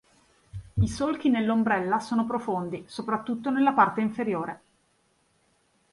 I 0.73 0.87
solchi 0.87 1.29
nell'ombrella 1.29 1.99
sono 1.99 2.25
profondi, 2.25 2.83
soprattutto 2.87 3.51
nella 3.51 3.71
parte 3.73 4.01
inferiore. 4.01 4.61